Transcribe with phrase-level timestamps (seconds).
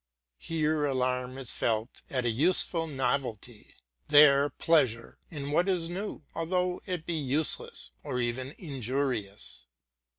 [0.39, 3.75] Here alarm is felt at a useful novelty;
[4.07, 9.67] there pleasure in what is new, although it be useless, or even injurious.